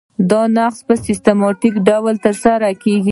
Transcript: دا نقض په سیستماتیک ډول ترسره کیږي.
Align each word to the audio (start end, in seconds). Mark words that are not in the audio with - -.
دا 0.29 0.41
نقض 0.57 0.79
په 0.87 0.95
سیستماتیک 1.05 1.75
ډول 1.89 2.15
ترسره 2.25 2.69
کیږي. 2.83 3.09